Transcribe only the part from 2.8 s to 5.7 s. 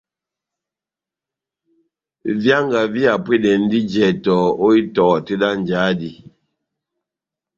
vihapwedɛndi jɛtɔ ó itɔhɔ tɛ́h dá